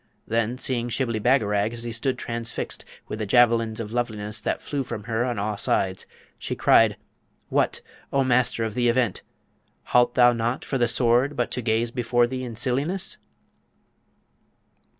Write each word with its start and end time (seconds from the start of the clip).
Then, 0.25 0.57
seeing 0.57 0.89
Shibli 0.89 1.19
Bagarag 1.19 1.73
as 1.73 1.83
he 1.83 1.91
stood 1.91 2.17
transfixed 2.17 2.83
with 3.07 3.19
the 3.19 3.27
javelins 3.27 3.79
of 3.79 3.91
loveliness 3.91 4.41
that 4.41 4.59
flew 4.59 4.83
from 4.83 5.03
her 5.03 5.23
on 5.23 5.37
all 5.37 5.57
sides, 5.57 6.07
she 6.39 6.55
cried: 6.55 6.97
'What, 7.49 7.81
O 8.11 8.23
Master 8.23 8.63
of 8.63 8.73
the 8.73 8.87
Event! 8.89 9.21
halt 9.93 10.15
thou 10.15 10.33
nought 10.33 10.65
for 10.65 10.79
the 10.79 10.87
Sword 10.87 11.35
but 11.35 11.51
to 11.51 11.61
gaze 11.61 11.91
before 11.91 12.25
thee 12.25 12.43
in 12.43 12.55
silliness?' 12.55 13.19